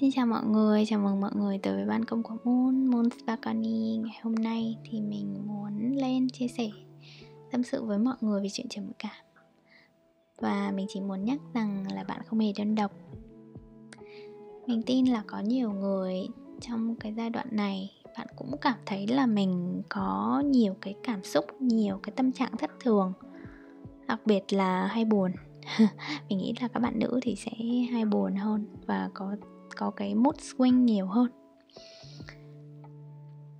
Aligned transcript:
Xin 0.00 0.10
chào 0.12 0.26
mọi 0.26 0.44
người, 0.44 0.84
chào 0.86 0.98
mừng 0.98 1.20
mọi 1.20 1.30
người 1.34 1.58
tới 1.58 1.74
với 1.74 1.86
ban 1.86 2.04
công 2.04 2.22
của 2.22 2.36
Moon, 2.44 2.86
Moon 2.86 3.08
Spakani 3.10 3.96
Ngày 3.96 4.20
hôm 4.22 4.34
nay 4.34 4.78
thì 4.84 5.00
mình 5.00 5.46
muốn 5.46 5.96
lên 5.96 6.28
chia 6.28 6.48
sẻ 6.48 6.70
tâm 7.50 7.62
sự 7.62 7.84
với 7.84 7.98
mọi 7.98 8.16
người 8.20 8.42
về 8.42 8.48
chuyện 8.52 8.68
trầm 8.68 8.84
cảm. 8.98 9.24
Và 10.38 10.72
mình 10.74 10.86
chỉ 10.88 11.00
muốn 11.00 11.24
nhắc 11.24 11.38
rằng 11.54 11.84
là 11.92 12.04
bạn 12.04 12.20
không 12.26 12.38
hề 12.38 12.52
đơn 12.56 12.74
độc. 12.74 12.92
Mình 14.66 14.82
tin 14.82 15.06
là 15.06 15.22
có 15.26 15.40
nhiều 15.40 15.72
người 15.72 16.26
trong 16.60 16.96
cái 16.96 17.14
giai 17.16 17.30
đoạn 17.30 17.46
này 17.50 17.90
Bạn 18.18 18.26
cũng 18.36 18.56
cảm 18.60 18.78
thấy 18.86 19.06
là 19.06 19.26
mình 19.26 19.82
có 19.88 20.42
nhiều 20.46 20.76
cái 20.80 20.94
cảm 21.02 21.24
xúc, 21.24 21.44
nhiều 21.60 22.00
cái 22.02 22.12
tâm 22.16 22.32
trạng 22.32 22.56
thất 22.56 22.70
thường. 22.80 23.12
Đặc 24.06 24.20
biệt 24.24 24.52
là 24.52 24.86
hay 24.86 25.04
buồn. 25.04 25.32
Mình 26.28 26.38
nghĩ 26.38 26.54
là 26.60 26.68
các 26.68 26.80
bạn 26.80 26.98
nữ 26.98 27.20
thì 27.22 27.36
sẽ 27.36 27.52
hay 27.92 28.04
buồn 28.04 28.36
hơn 28.36 28.66
và 28.86 29.10
có 29.14 29.36
có 29.76 29.90
cái 29.90 30.14
mood 30.14 30.36
swing 30.36 30.84
nhiều 30.84 31.06
hơn. 31.06 31.30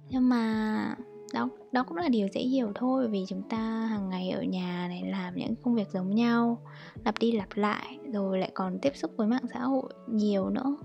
Nhưng 0.08 0.28
mà 0.28 0.96
đó 1.34 1.48
đó 1.72 1.82
cũng 1.82 1.96
là 1.96 2.08
điều 2.08 2.28
dễ 2.32 2.40
hiểu 2.40 2.72
thôi 2.74 3.08
vì 3.08 3.24
chúng 3.28 3.42
ta 3.48 3.58
hàng 3.86 4.08
ngày 4.08 4.30
ở 4.30 4.42
nhà 4.42 4.86
này 4.88 5.02
làm 5.10 5.36
những 5.36 5.54
công 5.62 5.74
việc 5.74 5.88
giống 5.92 6.14
nhau, 6.14 6.58
lặp 7.04 7.18
đi 7.18 7.32
lặp 7.32 7.48
lại, 7.54 7.98
rồi 8.12 8.38
lại 8.38 8.50
còn 8.54 8.78
tiếp 8.82 8.96
xúc 8.96 9.10
với 9.16 9.26
mạng 9.26 9.44
xã 9.52 9.60
hội 9.60 9.92
nhiều 10.08 10.50
nữa. 10.50 10.76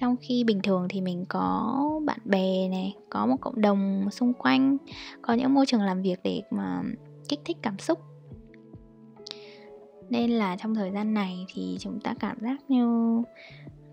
Trong 0.00 0.16
khi 0.20 0.44
bình 0.44 0.60
thường 0.62 0.86
thì 0.88 1.00
mình 1.00 1.24
có 1.28 1.74
bạn 2.04 2.18
bè 2.24 2.68
này, 2.68 2.96
có 3.10 3.26
một 3.26 3.36
cộng 3.40 3.60
đồng 3.60 4.08
xung 4.10 4.32
quanh, 4.32 4.76
có 5.22 5.34
những 5.34 5.54
môi 5.54 5.66
trường 5.66 5.82
làm 5.82 6.02
việc 6.02 6.20
để 6.24 6.42
mà 6.50 6.82
kích 7.28 7.40
thích 7.44 7.56
cảm 7.62 7.78
xúc 7.78 7.98
nên 10.10 10.30
là 10.30 10.56
trong 10.56 10.74
thời 10.74 10.90
gian 10.90 11.14
này 11.14 11.46
thì 11.54 11.76
chúng 11.80 12.00
ta 12.00 12.14
cảm 12.20 12.36
giác 12.40 12.56
như 12.68 13.22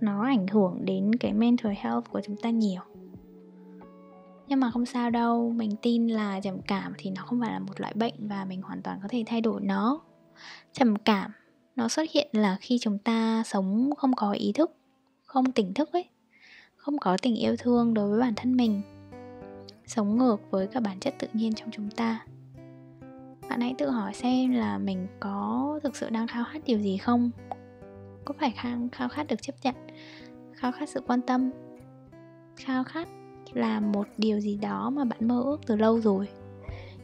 nó 0.01 0.23
ảnh 0.25 0.47
hưởng 0.47 0.85
đến 0.85 1.15
cái 1.15 1.33
mental 1.33 1.73
health 1.77 2.09
của 2.11 2.21
chúng 2.25 2.37
ta 2.37 2.49
nhiều. 2.49 2.81
Nhưng 4.48 4.59
mà 4.59 4.71
không 4.71 4.85
sao 4.85 5.09
đâu, 5.09 5.49
mình 5.49 5.75
tin 5.81 6.07
là 6.07 6.40
trầm 6.40 6.62
cảm 6.67 6.93
thì 6.98 7.09
nó 7.09 7.23
không 7.25 7.40
phải 7.41 7.51
là 7.51 7.59
một 7.59 7.81
loại 7.81 7.93
bệnh 7.93 8.27
và 8.27 8.45
mình 8.45 8.62
hoàn 8.62 8.81
toàn 8.81 8.99
có 9.01 9.07
thể 9.07 9.23
thay 9.25 9.41
đổi 9.41 9.62
nó. 9.62 10.01
Trầm 10.73 10.95
cảm, 10.95 11.31
nó 11.75 11.87
xuất 11.87 12.12
hiện 12.12 12.27
là 12.31 12.57
khi 12.62 12.77
chúng 12.81 12.97
ta 12.97 13.43
sống 13.45 13.90
không 13.97 14.13
có 14.13 14.31
ý 14.31 14.51
thức, 14.51 14.71
không 15.25 15.51
tỉnh 15.51 15.73
thức 15.73 15.93
ấy, 15.93 16.05
không 16.75 16.97
có 16.97 17.18
tình 17.21 17.35
yêu 17.35 17.55
thương 17.59 17.93
đối 17.93 18.09
với 18.09 18.20
bản 18.20 18.34
thân 18.35 18.57
mình, 18.57 18.81
sống 19.85 20.18
ngược 20.18 20.37
với 20.51 20.68
cả 20.68 20.79
bản 20.79 20.99
chất 20.99 21.15
tự 21.20 21.27
nhiên 21.34 21.53
trong 21.53 21.71
chúng 21.71 21.91
ta 21.91 22.25
bạn 23.55 23.61
hãy 23.61 23.75
tự 23.77 23.89
hỏi 23.89 24.13
xem 24.13 24.51
là 24.51 24.77
mình 24.77 25.07
có 25.20 25.79
thực 25.84 25.95
sự 25.95 26.09
đang 26.09 26.27
khao 26.27 26.43
khát 26.51 26.59
điều 26.65 26.79
gì 26.79 26.98
không? 26.98 27.31
Có 28.25 28.34
phải 28.39 28.51
khao, 28.55 28.77
khao 28.91 29.09
khát 29.09 29.27
được 29.27 29.41
chấp 29.41 29.55
nhận? 29.63 29.75
Khao 30.53 30.71
khát 30.71 30.89
sự 30.89 31.01
quan 31.07 31.21
tâm? 31.21 31.51
Khao 32.55 32.84
khát 32.84 33.07
là 33.53 33.79
một 33.79 34.07
điều 34.17 34.39
gì 34.39 34.57
đó 34.57 34.89
mà 34.89 35.05
bạn 35.05 35.27
mơ 35.27 35.41
ước 35.41 35.57
từ 35.65 35.75
lâu 35.75 35.99
rồi. 35.99 36.27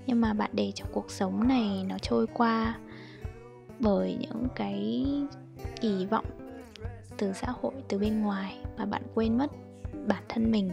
Nhưng 0.05 0.21
mà 0.21 0.33
bạn 0.33 0.49
để 0.53 0.71
cho 0.75 0.85
cuộc 0.91 1.11
sống 1.11 1.47
này 1.47 1.85
nó 1.89 1.97
trôi 1.97 2.27
qua 2.27 2.79
bởi 3.79 4.17
những 4.19 4.47
cái 4.55 5.05
kỳ 5.81 6.05
vọng 6.05 6.25
từ 7.17 7.33
xã 7.33 7.53
hội 7.61 7.73
từ 7.87 7.97
bên 7.97 8.21
ngoài 8.21 8.57
mà 8.77 8.85
bạn 8.85 9.01
quên 9.13 9.37
mất 9.37 9.51
bản 10.07 10.23
thân 10.29 10.51
mình. 10.51 10.71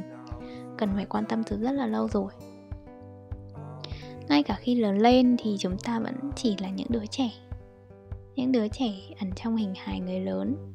Cần 0.78 0.90
phải 0.94 1.04
quan 1.04 1.24
tâm 1.28 1.44
từ 1.44 1.56
rất 1.62 1.72
là 1.72 1.86
lâu 1.86 2.08
rồi 2.08 2.32
ngay 4.28 4.42
cả 4.42 4.56
khi 4.60 4.74
lớn 4.74 4.98
lên 4.98 5.36
thì 5.38 5.56
chúng 5.58 5.78
ta 5.78 5.98
vẫn 5.98 6.14
chỉ 6.36 6.56
là 6.60 6.70
những 6.70 6.86
đứa 6.90 7.06
trẻ. 7.10 7.30
Những 8.36 8.52
đứa 8.52 8.68
trẻ 8.68 8.92
ẩn 9.20 9.30
trong 9.36 9.56
hình 9.56 9.74
hài 9.76 10.00
người 10.00 10.20
lớn. 10.20 10.74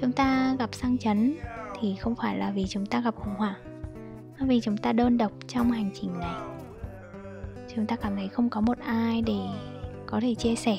Chúng 0.00 0.12
ta 0.12 0.56
gặp 0.58 0.74
sang 0.74 0.98
chấn 0.98 1.36
thì 1.80 1.96
không 1.96 2.14
phải 2.14 2.38
là 2.38 2.50
vì 2.50 2.66
chúng 2.68 2.86
ta 2.86 3.00
gặp 3.00 3.14
khủng 3.16 3.34
hoảng, 3.36 3.82
mà 4.38 4.46
vì 4.46 4.60
chúng 4.60 4.76
ta 4.76 4.92
đơn 4.92 5.18
độc 5.18 5.32
trong 5.48 5.70
hành 5.70 5.90
trình 6.00 6.18
này. 6.18 6.40
Chúng 7.74 7.86
ta 7.86 7.96
cảm 7.96 8.16
thấy 8.16 8.28
không 8.28 8.50
có 8.50 8.60
một 8.60 8.78
ai 8.78 9.22
để 9.22 9.40
có 10.06 10.20
thể 10.20 10.34
chia 10.34 10.54
sẻ, 10.54 10.78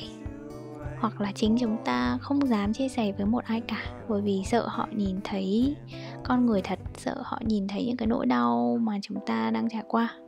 hoặc 0.98 1.20
là 1.20 1.32
chính 1.34 1.56
chúng 1.58 1.76
ta 1.84 2.18
không 2.20 2.46
dám 2.46 2.72
chia 2.72 2.88
sẻ 2.88 3.12
với 3.12 3.26
một 3.26 3.44
ai 3.44 3.60
cả, 3.60 3.84
bởi 4.08 4.22
vì 4.22 4.42
sợ 4.46 4.66
họ 4.68 4.88
nhìn 4.92 5.16
thấy 5.24 5.76
con 6.24 6.46
người 6.46 6.62
thật, 6.62 6.78
sợ 6.96 7.14
họ 7.24 7.38
nhìn 7.46 7.68
thấy 7.68 7.86
những 7.86 7.96
cái 7.96 8.06
nỗi 8.06 8.26
đau 8.26 8.78
mà 8.80 8.98
chúng 9.02 9.18
ta 9.26 9.50
đang 9.50 9.68
trải 9.68 9.82
qua 9.88 10.18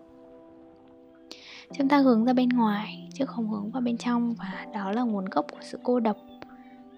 chúng 1.78 1.88
ta 1.88 1.98
hướng 1.98 2.24
ra 2.24 2.32
bên 2.32 2.48
ngoài, 2.48 3.08
chứ 3.14 3.26
không 3.26 3.48
hướng 3.48 3.70
vào 3.70 3.82
bên 3.82 3.96
trong, 3.96 4.34
và 4.34 4.66
đó 4.74 4.92
là 4.92 5.02
nguồn 5.02 5.24
gốc 5.24 5.46
của 5.52 5.58
sự 5.60 5.78
cô 5.82 6.00
độc. 6.00 6.16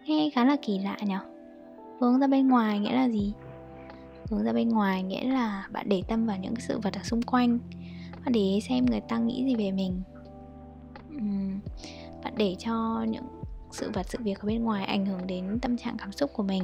Nghe 0.04 0.30
khá 0.34 0.44
là 0.44 0.56
kỳ 0.62 0.78
lạ 0.78 0.96
nhỉ 1.02 1.14
hướng 2.00 2.18
ra 2.18 2.26
bên 2.26 2.48
ngoài 2.48 2.78
nghĩa 2.78 2.92
là 2.92 3.08
gì? 3.08 3.32
Hướng 4.30 4.44
ra 4.44 4.52
bên 4.52 4.68
ngoài 4.68 5.02
nghĩa 5.02 5.24
là 5.24 5.68
bạn 5.72 5.88
để 5.88 6.02
tâm 6.08 6.26
vào 6.26 6.36
những 6.36 6.54
sự 6.58 6.78
vật 6.78 6.94
ở 6.94 7.02
xung 7.02 7.22
quanh, 7.22 7.58
bạn 8.24 8.32
để 8.32 8.60
xem 8.68 8.86
người 8.86 9.00
ta 9.00 9.18
nghĩ 9.18 9.44
gì 9.44 9.56
về 9.56 9.72
mình. 9.72 10.02
Bạn 12.24 12.34
để 12.36 12.56
cho 12.58 13.04
những 13.08 13.24
sự 13.70 13.90
vật, 13.94 14.06
sự 14.08 14.18
việc 14.22 14.40
ở 14.40 14.46
bên 14.46 14.64
ngoài 14.64 14.84
ảnh 14.84 15.06
hưởng 15.06 15.26
đến 15.26 15.58
tâm 15.62 15.76
trạng 15.76 15.96
cảm 15.96 16.12
xúc 16.12 16.30
của 16.34 16.42
mình 16.42 16.62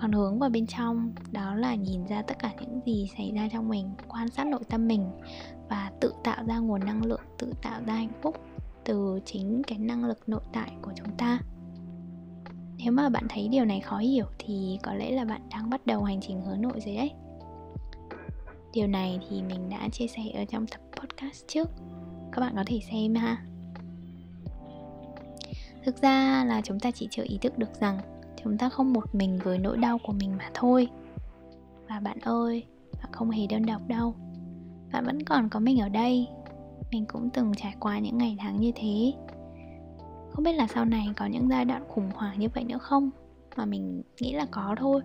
còn 0.00 0.12
hướng 0.12 0.38
vào 0.38 0.50
bên 0.50 0.66
trong, 0.66 1.12
đó 1.32 1.54
là 1.54 1.74
nhìn 1.74 2.06
ra 2.06 2.22
tất 2.22 2.38
cả 2.38 2.52
những 2.60 2.80
gì 2.86 3.08
xảy 3.16 3.32
ra 3.34 3.48
trong 3.52 3.68
mình, 3.68 3.90
quan 4.08 4.28
sát 4.28 4.46
nội 4.46 4.60
tâm 4.68 4.88
mình 4.88 5.10
và 5.68 5.92
tự 6.00 6.12
tạo 6.24 6.44
ra 6.46 6.58
nguồn 6.58 6.84
năng 6.84 7.04
lượng, 7.04 7.20
tự 7.38 7.52
tạo 7.62 7.80
ra 7.86 7.94
hạnh 7.94 8.12
phúc 8.22 8.36
từ 8.84 9.20
chính 9.24 9.62
cái 9.66 9.78
năng 9.78 10.04
lực 10.04 10.28
nội 10.28 10.40
tại 10.52 10.72
của 10.82 10.92
chúng 10.96 11.16
ta. 11.16 11.38
Nếu 12.78 12.92
mà 12.92 13.08
bạn 13.08 13.26
thấy 13.28 13.48
điều 13.48 13.64
này 13.64 13.80
khó 13.80 13.98
hiểu 13.98 14.26
thì 14.38 14.78
có 14.82 14.94
lẽ 14.94 15.10
là 15.10 15.24
bạn 15.24 15.40
đang 15.50 15.70
bắt 15.70 15.86
đầu 15.86 16.04
hành 16.04 16.20
trình 16.20 16.42
hướng 16.42 16.62
nội 16.62 16.80
rồi 16.86 16.96
đấy. 16.96 17.12
Điều 18.72 18.86
này 18.86 19.20
thì 19.28 19.42
mình 19.42 19.68
đã 19.68 19.88
chia 19.92 20.06
sẻ 20.06 20.22
ở 20.34 20.44
trong 20.44 20.66
tập 20.66 20.80
podcast 21.00 21.44
trước. 21.48 21.68
Các 22.32 22.40
bạn 22.40 22.52
có 22.56 22.64
thể 22.66 22.80
xem 22.90 23.14
ha. 23.14 23.44
Thực 25.84 26.02
ra 26.02 26.44
là 26.44 26.60
chúng 26.64 26.80
ta 26.80 26.90
chỉ 26.90 27.08
chưa 27.10 27.22
ý 27.22 27.38
thức 27.38 27.58
được 27.58 27.80
rằng 27.80 27.98
chúng 28.44 28.58
ta 28.58 28.68
không 28.68 28.92
một 28.92 29.14
mình 29.14 29.38
với 29.44 29.58
nỗi 29.58 29.76
đau 29.76 29.98
của 29.98 30.12
mình 30.12 30.36
mà 30.38 30.50
thôi. 30.54 30.88
Và 31.88 32.00
bạn 32.00 32.18
ơi 32.20 32.64
bạn 33.02 33.12
không 33.12 33.30
hề 33.30 33.46
đơn 33.46 33.66
độc 33.66 33.88
đâu. 33.88 34.14
Bạn 34.92 35.04
vẫn 35.04 35.22
còn 35.24 35.48
có 35.48 35.60
mình 35.60 35.80
ở 35.80 35.88
đây. 35.88 36.28
Mình 36.92 37.04
cũng 37.06 37.30
từng 37.34 37.52
trải 37.56 37.74
qua 37.80 37.98
những 37.98 38.18
ngày 38.18 38.36
tháng 38.40 38.60
như 38.60 38.72
thế. 38.74 39.12
Không 40.32 40.44
biết 40.44 40.52
là 40.52 40.66
sau 40.66 40.84
này 40.84 41.08
có 41.16 41.26
những 41.26 41.48
giai 41.48 41.64
đoạn 41.64 41.84
khủng 41.88 42.10
hoảng 42.14 42.40
như 42.40 42.48
vậy 42.54 42.64
nữa 42.64 42.78
không? 42.78 43.10
Mà 43.56 43.64
mình 43.64 44.02
nghĩ 44.20 44.32
là 44.32 44.46
có 44.50 44.74
thôi. 44.78 45.02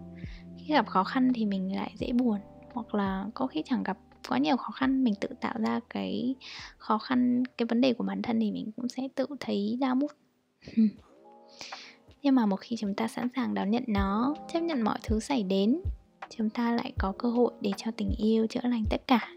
Khi 0.58 0.74
gặp 0.74 0.88
khó 0.88 1.04
khăn 1.04 1.32
thì 1.36 1.46
mình 1.46 1.76
lại 1.76 1.94
dễ 1.98 2.12
buồn. 2.14 2.40
Hoặc 2.74 2.96
là 2.96 3.26
có 3.34 3.48
khi 3.48 3.64
chẳng 3.66 3.84
gặp 3.84 3.98
quá 4.30 4.38
nhiều 4.38 4.58
khó 4.58 4.72
khăn, 4.72 5.04
mình 5.04 5.14
tự 5.22 5.28
tạo 5.42 5.54
ra 5.58 5.80
cái 5.90 6.36
khó 6.78 6.98
khăn, 6.98 7.44
cái 7.58 7.66
vấn 7.66 7.82
đề 7.82 7.94
của 7.94 8.04
bản 8.04 8.22
thân 8.22 8.40
thì 8.40 8.52
mình 8.52 8.72
cũng 8.76 8.88
sẽ 8.90 9.08
tự 9.16 9.26
thấy 9.40 9.78
đau 9.82 9.96
mút 9.96 10.12
nhưng 12.26 12.36
mà 12.36 12.46
một 12.46 12.60
khi 12.60 12.76
chúng 12.76 12.94
ta 12.94 13.08
sẵn 13.08 13.28
sàng 13.36 13.54
đón 13.54 13.72
nhận 13.72 13.84
nó, 13.88 14.36
chấp 14.54 14.60
nhận 14.60 14.82
mọi 14.82 15.00
thứ 15.04 15.20
xảy 15.20 15.44
đến, 15.44 15.82
chúng 16.30 16.50
ta 16.50 16.72
lại 16.72 16.94
có 17.00 17.14
cơ 17.18 17.30
hội 17.30 17.52
để 17.62 17.72
cho 17.78 17.92
tình 17.98 18.12
yêu 18.18 18.48
chữa 18.48 18.60
lành 18.64 18.84
tất 18.90 19.08
cả. 19.08 19.28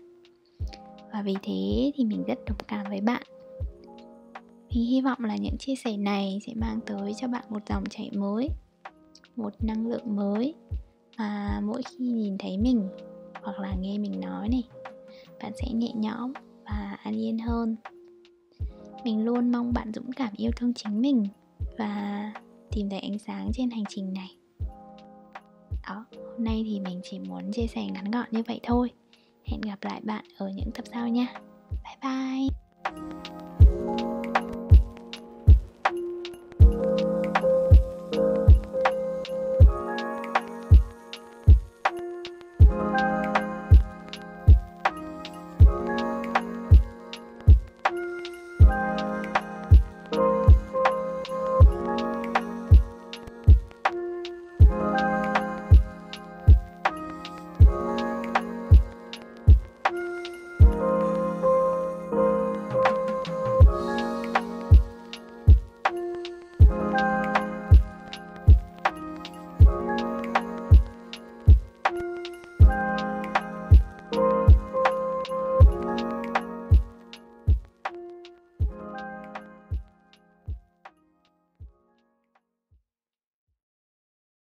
Và 1.13 1.23
vì 1.23 1.35
thế 1.43 1.93
thì 1.95 2.05
mình 2.05 2.25
rất 2.27 2.39
đồng 2.47 2.59
cảm 2.69 2.87
với 2.89 3.01
bạn. 3.01 3.23
Mình 4.71 4.85
hy 4.87 5.01
vọng 5.01 5.19
là 5.25 5.37
những 5.37 5.57
chia 5.59 5.75
sẻ 5.75 5.97
này 5.97 6.39
sẽ 6.47 6.53
mang 6.57 6.81
tới 6.87 7.13
cho 7.17 7.29
bạn 7.29 7.45
một 7.49 7.63
dòng 7.69 7.85
chảy 7.91 8.11
mới, 8.15 8.49
một 9.37 9.53
năng 9.65 9.87
lượng 9.87 10.17
mới 10.17 10.55
mà 11.19 11.61
mỗi 11.65 11.83
khi 11.83 12.05
nhìn 12.05 12.39
thấy 12.39 12.59
mình 12.59 12.89
hoặc 13.43 13.59
là 13.59 13.75
nghe 13.81 13.99
mình 13.99 14.21
nói 14.21 14.49
này, 14.49 14.63
bạn 15.43 15.53
sẽ 15.63 15.73
nhẹ 15.73 15.93
nhõm 15.95 16.33
và 16.65 16.99
an 17.03 17.17
yên 17.17 17.39
hơn. 17.39 17.77
Mình 19.05 19.25
luôn 19.25 19.53
mong 19.53 19.73
bạn 19.73 19.93
dũng 19.95 20.13
cảm 20.13 20.33
yêu 20.37 20.51
thương 20.57 20.75
chính 20.75 21.01
mình 21.01 21.27
và 21.79 22.33
tìm 22.71 22.91
thấy 22.91 22.99
ánh 22.99 23.19
sáng 23.19 23.51
trên 23.55 23.71
hành 23.71 23.85
trình 23.89 24.15
này. 24.15 24.37
Đó, 25.89 26.05
hôm 26.13 26.45
nay 26.45 26.65
thì 26.67 26.81
mình 26.81 27.01
chỉ 27.05 27.19
muốn 27.19 27.53
chia 27.53 27.67
sẻ 27.67 27.87
ngắn 27.87 28.11
gọn 28.11 28.27
như 28.31 28.43
vậy 28.47 28.61
thôi. 28.63 28.91
Hẹn 29.45 29.61
gặp 29.61 29.79
lại 29.83 30.01
bạn 30.05 30.25
ở 30.39 30.49
những 30.55 30.71
tập 30.75 30.85
sau 30.93 31.09
nha. 31.09 31.27
Bye 31.85 31.97
bye. 32.03 32.49